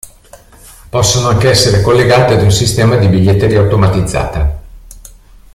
[0.89, 4.61] Possono anche essere collegate ad un sistema di biglietteria automatizzata.